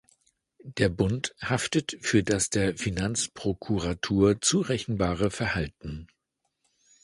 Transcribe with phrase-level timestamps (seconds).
[0.63, 6.07] Der Bund haftet für das der Finanzprokuratur zurechenbare Verhalten.